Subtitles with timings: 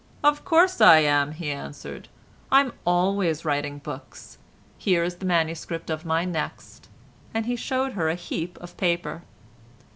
[0.23, 2.07] "Of course I am," he answered,
[2.51, 4.39] "I'm always writing books;
[4.79, 6.89] here is the manuscript of my next;"
[7.35, 9.21] and he showed her a heap of paper.